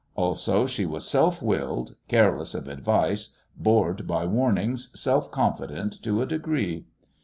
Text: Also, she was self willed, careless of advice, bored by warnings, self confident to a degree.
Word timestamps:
Also, 0.15 0.65
she 0.65 0.83
was 0.83 1.07
self 1.07 1.43
willed, 1.43 1.95
careless 2.07 2.55
of 2.55 2.67
advice, 2.67 3.35
bored 3.55 4.07
by 4.07 4.25
warnings, 4.25 4.89
self 4.99 5.29
confident 5.29 6.01
to 6.01 6.23
a 6.23 6.25
degree. 6.25 6.85